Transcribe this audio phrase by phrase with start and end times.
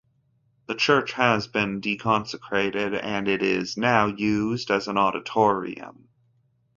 [0.65, 6.07] The church has been deconsecrated and it is now used as an auditorium.